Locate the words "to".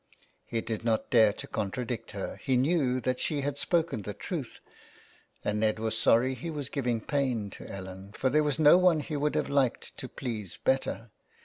1.33-1.45, 7.51-7.69, 9.99-10.09